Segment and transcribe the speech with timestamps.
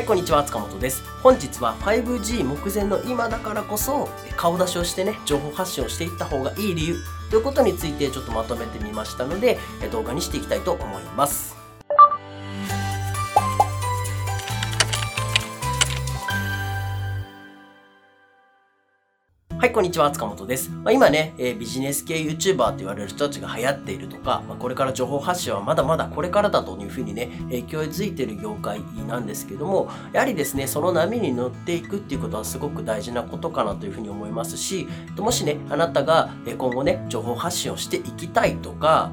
[0.00, 1.02] はい、こんにちは、塚本です。
[1.22, 6.96] 本日は 5G 目前の今だからこそ、顔出しをしてね、情報発信をしていった方がいい理由
[7.28, 9.58] ということについてちょっとまとめてみましたので、
[9.92, 11.59] 動画にしていきたいと思います。
[19.70, 20.70] い、こんにちは、塚本です。
[20.70, 39.12] まあ、今ね、えー、ビジネス系 YouTuber と言われる人たちが流行っているとか、まあ、これから情報発信はまだまだこれからだというふうにね、勢いづいている業界なんですけども、やはりですね、その波に乗っていくっていうことはすごく大事なことかなというふうに思いますし、もしね、あなたが今後ね、情報発信をしていきたいとか、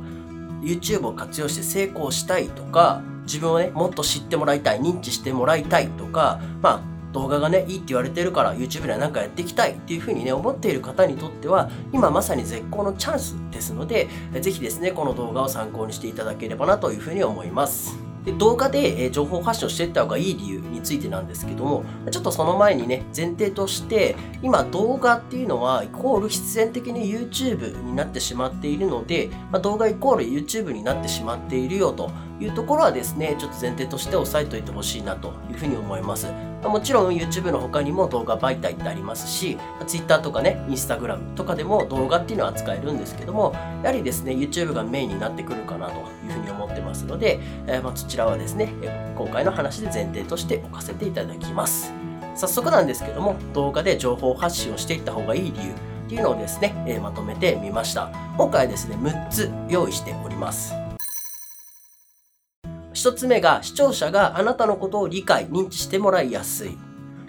[0.62, 14.08] YouTube を活用して成功したいとか、自分をね、もっと知ってもらいたい、認知してもらいたいとか、まあ、動画がね、いいって言われてるから YouTube では何かやっていきたいっていうふうにね、思っている方にとっては、今まさに絶好のチャンスですので、
[14.40, 17.98] ぜひですね、この動画を参考にしていただければなというふうに思います。
[18.28, 36.28] で動画で情報発信をしていった方がいい理由についてなんですけども、ちょっとその前にね、前提として、今動画っていうのはイコール必然的に YouTube になってしまっているので、まあ、動画イコール YouTube になってしまっているよというところはですね、ちょっと前提として押さえておいてほしいなというふうに思います。
[36.64, 45.94] もちろん YouTube の他にも動画媒体ってありますし、Twitter とかね、Instagram とかでも動画っていうのは扱えるんですけども、やはりですね、YouTube がメインになってくるかなと
[46.26, 48.74] いうふうに思ってますので、えー、ま、そちらはですね、
[49.16, 51.94] 今回の話で前提として置かせていただきます。
[52.36, 58.10] 早速なんですけども、動画で情報発信をしていった方がいい理由っていうのをですね、え、まとめてみました。
[58.38, 60.87] 今回はですね、6つ用意しております。
[62.98, 66.76] 1つ目が視聴者があなたのことを理解、認知してもらいやすい。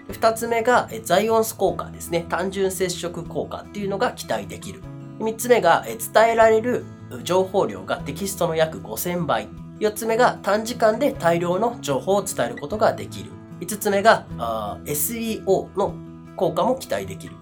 [0.07, 2.25] 2つ目がザイオンス効果ですね。
[2.27, 4.81] 単純接触効果っていうのが期待できる。
[5.19, 6.85] 3つ目が伝えられる
[7.23, 9.47] 情報量がテキストの約5000倍。
[9.79, 13.29] 4つ目が短時間で大量の情報を伝えることができる。
[13.61, 14.25] 5つ目が
[14.85, 15.93] SEO の
[16.35, 17.35] 効果も期待できる。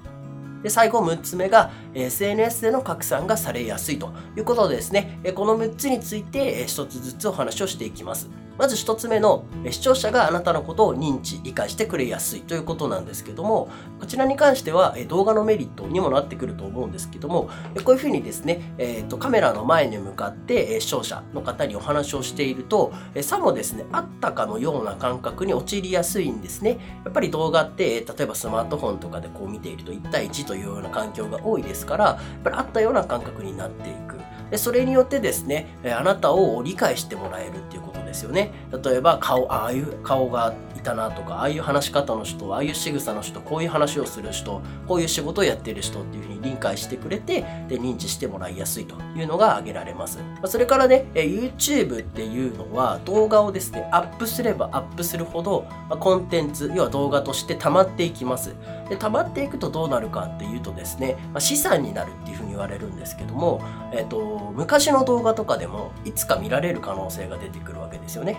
[0.63, 8.29] で最後6つ目が SNS での拡散がされやすいということでですね、この6つについて1つずつお話をしていきます。
[8.57, 13.69] まず1つ目の視聴者があなたのことを認知、理解してくれやすいということなんですけども、
[13.99, 17.49] こちらに関しては動画のメリットにもなってくると思うんですけども、
[17.83, 26.77] こういうふうにですね、えー、とカメラの前に向かって視聴者の方にお話をしていると、さもですね、あったかのような感覚に陥りやすいんですね。
[27.05, 34.17] やっぱり動画って、例えばスマートフォンとかでこう見ていると1対1というような環境が多いですから、やっぱりあったような感覚になっていく。
[34.51, 38.51] でそれによってですね、あなたを理解してもらえるっていうことですよね。
[38.83, 50.19] 例えば顔、ああいう顔がいたなとか、ああいう話し方の人、ああいう仕草の人、こういう話をする人、こういう仕事をやってる人っていうふうに理解してくれて、で、認知してもらいやすいというのが挙げられます。
[50.45, 55.65] それからね、YouTube っていうのは動画をですね、アップすればアップするほど、
[55.99, 58.55] コンテンツ、要は動画として溜まっていきます。
[58.89, 64.17] で、溜まっていくとどうなるかっていうとですね、資産になるっていうふうに言われるんですけども、えっ、と、
[64.55, 68.37] 昔の動画とかでもいつか見られる可能性が出てくるわけですよね。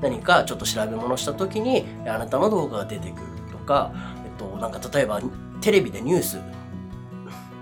[0.00, 3.92] 何かちょっと調べ物した時にあなたの動画が出てくるとか、
[4.24, 5.20] えっと、なんか例えば
[5.60, 6.38] テレビでニュース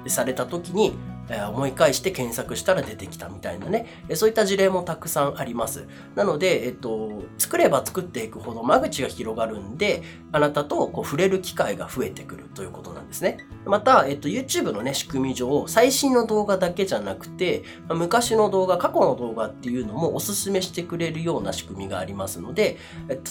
[0.08, 0.96] された時に
[1.28, 5.86] 思い返して検索したら出てきたみたいなね、そういった事例もたくさんあります。
[6.14, 10.02] なので、えっと、作れば作っていくほど間口が広がるんで、
[10.32, 13.38] あなたとこう触れる機会が増えてくるということなんですね。
[13.64, 22.78] また、えっと、YouTube のね、仕組み上、最新の動画だけじゃなくて、昔の動画、過去の動画っていうのもおすすめしてくれるような仕組みがありますので、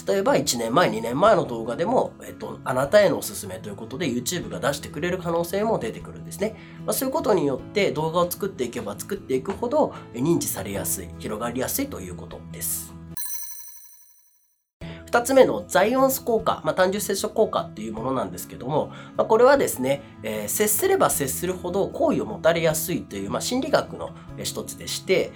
[0.06, 6.56] 例えば1年前、2年前の動画でも、えっと、あなたへのおすすめということで YouTube が出してくれる可能性も出てくるんですね。
[6.86, 12.94] まあ、そういうことによって動画を作っていけば作っていくほど認知されやすい、広がりやすいということです。
[15.14, 24.10] 2つ目のザイオンス効果、まあ、単純接触効果っていうものなんですけども、まあ、これはですね、えー、接すれば接するほど好意を持たれやすいという、まあ、心理学の
[24.42, 25.30] 一つでして、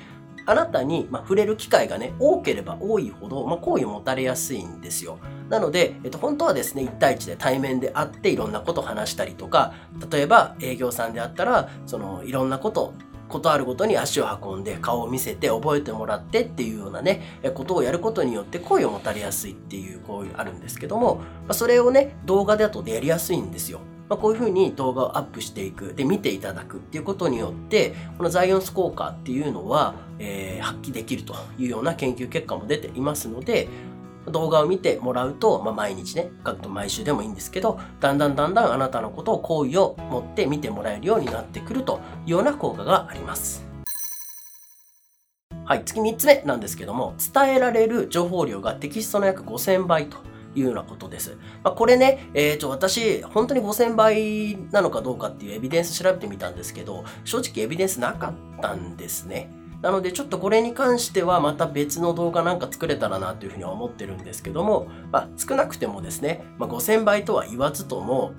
[0.49, 5.19] あなたに、ま触れる機会がね、多ければ多いほど、ま好意を持たれやすいんですよ。
[5.51, 9.75] なので、えっと、本当はですね、1対1で対面で会っていろんなことを話したりとか、
[10.11, 12.95] 例えば営業さんであったら、そのいろんなこと
[13.29, 21.21] ことあるごとに足を運んで顔を見せて覚えてもらってっていうようなね、ことをやることによって声を持たれやすいっていうこういうあるんですけども、
[21.51, 23.81] それをね、動画だとやりやすいんですよ。
[24.09, 33.69] まあ、こういうふうに動画をアップしていく、で、見ていただくっていうことによって、このザイオンス効果っていうのは、えー、発揮できるというような研究結果も出ていますので、
[34.31, 36.31] 動画を見てもらうと、まあ、毎日ね、
[36.69, 43.67] 毎週でもいいんですけど、だんだんだんだんあなたのことを好意を持って見てもらえるようになってくるというような効果があります。
[45.65, 50.17] はい、次3つ目なんですけども、伝えられる情報量がテキストの約5000倍と
[50.55, 51.37] いうようなことです。
[51.63, 59.51] まあ、これね、えー、と私、本当に5000倍なのかどうかっていうエビデンス調べてみたんですけど、正直エビデンスなかったんですね。
[59.83, 68.33] なのでちょっとこれに関してはまた別の動画なんか作れたらなというふうには思ってるんですけども、まあ、少なくてもですね、まあ、5000倍とは言わずとも、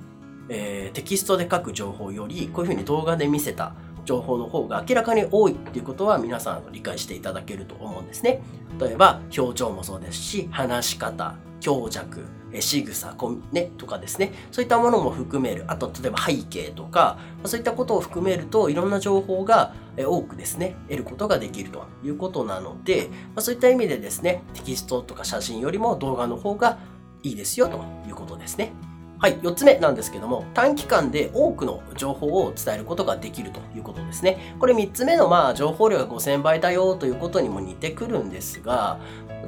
[0.49, 3.73] えー、テキストで書く情報よりこういうふうに動画で見せた
[4.03, 8.41] 情報の方が明らかに多いっていうことは皆さん理解していただけると思うんですね。
[8.79, 12.25] 例えば表情もそうですし話し方強弱
[12.59, 13.15] 仕草
[13.51, 26.79] ねとかですねそういったものも含めるあと例えば背景とかそういったことを含めるといろんな情報が多くですね得ることができるということなのでそういった意味でですねテキストとか写真よりも動画の方が
[27.21, 28.73] いいですよということですね。
[29.21, 34.55] はい、4つ目なんですけども、短期間で多くの情報を伝えることができるということですね。
[34.59, 38.97] これ3つ目の、まあ、情報量が5000倍だよということにも似てくるんですが、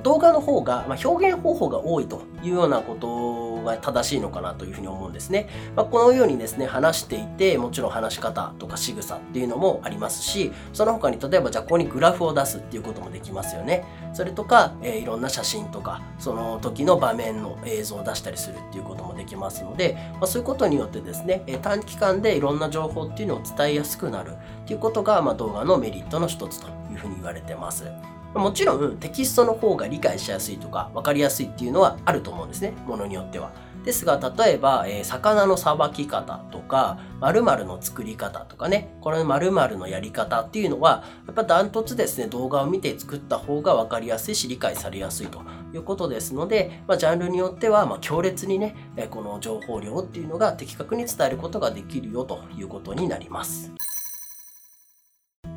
[0.03, 5.47] 動画の方が、ま、表現方法が多いというようなことが正しいのかなというふうに思うんですね。
[5.75, 13.85] まあ、このようにですね、話していて、もちろん話し方とか仕草っていうのもありますし、その他に例えばじゃあここにグラフを出すっていうこともできますよね。
[14.13, 27.85] それとか、えー、いろんな写真とか、その時の場面の映像を出したりするっていうこともできますので、まあ、そういうことによってですね、え、短期間でいろんな情報っていうのを伝えやすくなるっていうことが、まあ、動画のメリットの一つというふうに言われてます。
[28.33, 33.51] もちろんテキストの方が理解しやすいとか分かりやすいっていうのはあると思うんですね、ものによっては。
[33.83, 45.41] ですが、例えば、えー、魚のさばき方とか、〇〇の作り方とかね、この〇〇のやり方っていうのは、やっぱダントツですね、動画を見て作った方が分かりやすいし、理解されやすいと
[45.73, 48.75] いうことですので、まあ、ジャンルによっては、まあ、強烈にね、
[49.09, 53.71] この情報量っていうのが的確に伝えることができるよということになります。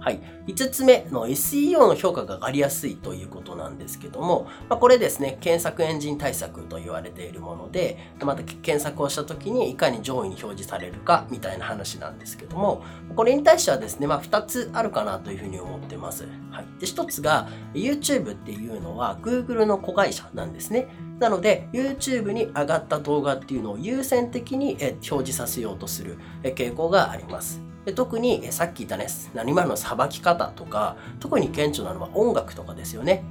[0.04, 0.20] はい。
[0.48, 12.84] 5つ目の SEO の評価が上がりやすいということなんですけども、まあ、これですね、検索エンジン対策と言われているもので、また検索をした時にいかに上位に表示されるかみたいな話なんですけども、
[13.16, 16.24] これに対してはですね、まあ、2つあるかなというふうに思ってます。
[16.50, 16.66] はい。
[16.78, 20.88] で、1つが YouTube っていうのは Google の子会社なんですね。
[21.18, 27.62] なので、YouTube に上がった動画っていうのを優先的に表示させようとする傾向があります。
[27.84, 33.24] で特にさっき言ったね何々のさばき方とか特に顕著なのは音楽とかですよね、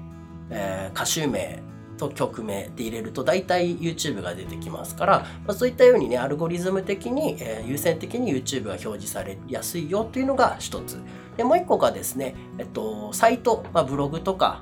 [0.50, 1.60] えー、歌手名
[1.98, 11.00] と曲名で入れると大体 YouTube が出てきますから、まあ、そういったようにねアルゴリズム的に、えー、優先的に YouTube が表示されやすいよっていうのが一つ。
[11.38, 14.62] でもう一個がですね、えっと、サイト、まあ、ブログとか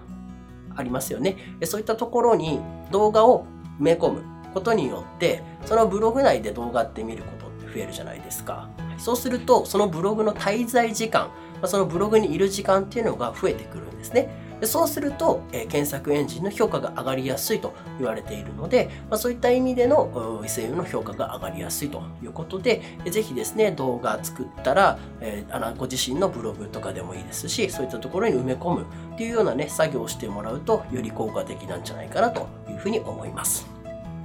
[0.76, 1.58] ありますよね。
[1.64, 2.62] そういったところに
[2.92, 3.46] 動画を
[3.80, 4.24] 埋め込む
[4.54, 8.70] ことによってそのブログ内で動画って見ることって増えるじゃないですか。
[9.02, 11.32] そうすると、そのブログの滞在時間、
[11.66, 14.30] そのブログにいる時間っていうのが増えてくるんですね。
[14.62, 33.81] でそうすると、えー、検索エンジンの評価が上がりやすいと言われているので、まあ、そういった意味での SEO の評価が上がりやすいということで、ぜひですね、動画作ったら、えー、あのご自身のブログとかでもいいですし、そういったところに埋め込むっていうようなね、作業をしてもらうと、より効果的なんじゃないかなというふうに思います。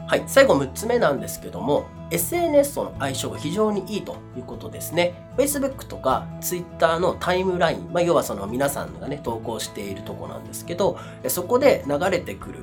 [0.06, 5.29] はい、最後6つ目なんですけども、SNS との相性が非常にいいということですね。
[5.37, 12.61] Facebook とか Twitter のタイムライン、まあ、要はその皆さんがね、投稿しているとこなんですけど、そこで流れてくる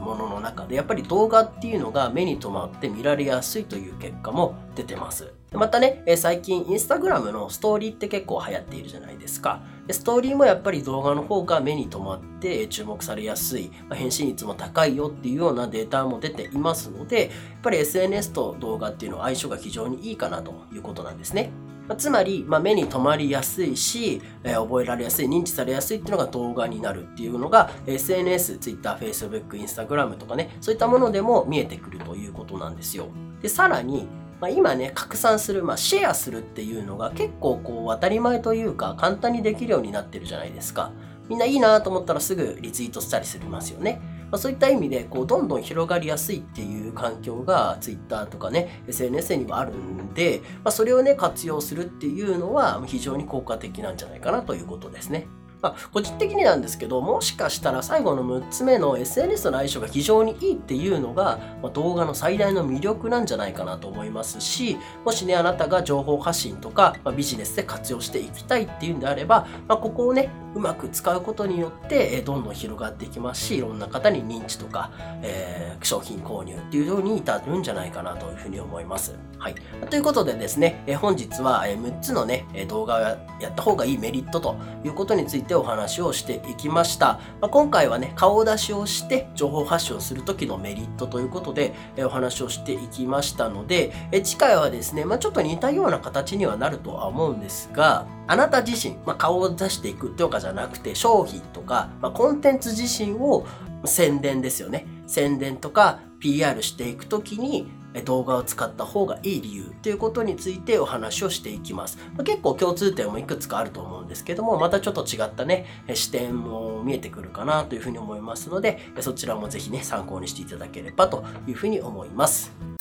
[0.00, 5.32] ものの中で、やっぱり動画っていうのが目に留まって見られやすいという結果も出てます。
[5.54, 9.62] またね、え最近インスタグラムのストーリーって結構流行っているじゃないですか。
[9.86, 17.30] でストーリーもやっぱり動画の方が目に留まって注目されやすい、まあ返信率も高いよっていうようなデータも出ていますので、やっ
[17.62, 21.50] ぱり SNS と動画っていうのは相性が非常にいいかなということなんですね。
[21.88, 33.08] まつまり、まあ、目に留まりやすいし、えー、覚えられやすい、認知されやすいっていうのが動画になるっていうのが SNS、Twitter、Facebook、Instagram とかね、そういったものでも見えてくるということなんですよ。
[33.40, 34.06] で、さらに、
[34.42, 40.90] まあ、今ね、拡散する、まあ、シェアするっていうのが結構こう当たり前というか簡単にできるようになってるじゃないですか。
[41.28, 44.00] みんないいなと思ったらすぐリツイートしたりするますよね。
[44.32, 55.28] まあ、そういった意味でこうどんどん広がりやすいっていう環境が Twitter とかね SNS にはあるんで、まあ、それをね活用するっていうのは非常に効果的なんじゃないかなということですね。
[55.62, 74.90] まあ、個人的になんですけど、もしかしたら最後の6つ目の SNS の相性が非常にいいっていうのが、まあ、動画の最大の魅力なんじゃないかなと思いますし、もしね、あなたが情報発信とか、まあ、ビジネスで活用していきたいっていうんであれば、まあ、ここをね、うまく使うことによって、えどんどん広がっていきますし、いろんな方に認知とか、
[75.22, 79.14] えー、商品購入っていうように至るんじゃないかなというふうに思います。
[79.38, 79.54] はい。
[79.90, 87.20] ということでですね、え本日は6つのね、動画をやった方がいいメリットということについてお話をしていきました。
[87.40, 103.46] まあ、今回はね、顔出しをして情報発信をする時のメリットということで、えお話をしていきましたので、え次回はですね、まあ、ちょっと似たような形にはなるとは思うんですが、あなた自身、まあ、顔を出していくというかじゃなくて、商品とか、まあ、コンテンツ自身を
[103.84, 104.86] 宣伝ですよね。
[105.06, 107.68] 宣伝とか PR していくときに
[108.04, 111.98] 動画を使った方がいい理由ということについてお話をしていきます。
[112.14, 122.71] まあ、結構共通点もいくつかあると思うんですけども、またちょっと違ったね、視点も見えてくるかなというふうに思いますので、そちらもぜひね、参考にしていただければというふうに思います。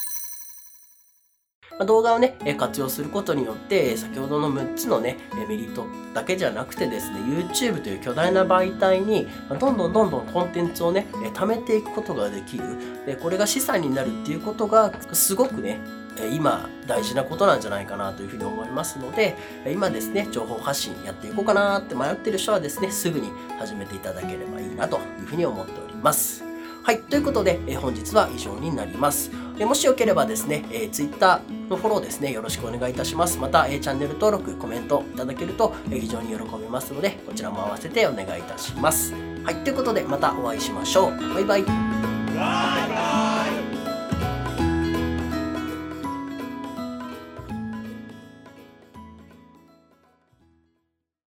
[1.82, 9.28] ま動画をね、活用することによって、先ほどの6つのね、メリットだけじゃなくてですね、YouTube という巨大な媒体に、
[9.60, 12.64] どんどんどんどんコンテンツをね、貯めていくことができる。
[13.06, 15.80] でこれが資産になるっていうことが、すごくね、
[16.32, 19.36] 今大事なことなんじゃないかなというふうに思いますので
[19.66, 26.51] 今ですね情報発信やっていこうかなって迷ってる人はですねすぐに始めていただければいいなというふうに思っております
[26.84, 33.38] はいということでえ本日は以上になりますえもしよければですね、え、Twitter のフォローですね、よろしくお願いいたします。
[33.38, 39.14] また、えー、チャンネル登録、コメントいただけると、え、非常に喜びますので、こちらも合わせてお願いいたします。
[39.44, 41.34] はい、ということでまたお会いしましょう。
[41.36, 41.64] バイバイ。
[41.64, 41.76] バイ
[42.34, 43.31] バイ